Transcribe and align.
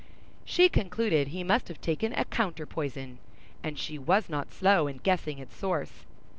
She 0.43 0.67
concluded 0.67 1.27
he 1.27 1.43
must 1.43 1.67
have 1.67 1.79
taken 1.79 2.11
a 2.13 2.25
counter 2.25 2.65
poison, 2.65 3.19
and 3.63 3.77
she 3.77 3.99
was 3.99 4.29
not 4.29 4.51
slow 4.51 4.87
in 4.87 4.97
guessing 4.97 5.37
its 5.37 5.55
source. 5.55 6.05